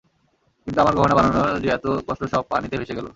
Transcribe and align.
কিন্তু 0.67 0.79
আমার 0.81 0.95
গহনা 0.95 1.15
বানানোর 1.17 1.61
যে 1.63 1.69
এতো 1.69 1.89
কষ্ট 2.07 2.21
সব 2.33 2.43
পানিতে 2.51 2.75
ভেসে 2.77 2.97
গেলো। 2.97 3.09